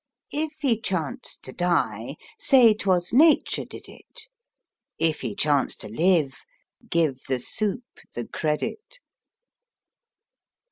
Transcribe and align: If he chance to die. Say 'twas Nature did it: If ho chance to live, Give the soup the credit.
If 0.33 0.53
he 0.61 0.81
chance 0.81 1.37
to 1.43 1.53
die. 1.53 2.15
Say 2.39 2.73
'twas 2.73 3.13
Nature 3.13 3.65
did 3.65 3.87
it: 3.87 4.29
If 4.97 5.21
ho 5.21 5.35
chance 5.35 5.75
to 5.75 5.89
live, 5.89 6.43
Give 6.89 7.21
the 7.27 7.39
soup 7.39 7.85
the 8.15 8.27
credit. 8.27 8.97